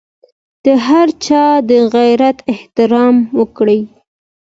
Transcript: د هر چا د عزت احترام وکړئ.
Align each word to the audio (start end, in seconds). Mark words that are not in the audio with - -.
د 0.65 0.67
هر 0.87 1.07
چا 1.25 1.43
د 1.69 1.69
عزت 1.83 2.37
احترام 2.53 3.15
وکړئ. 3.39 3.79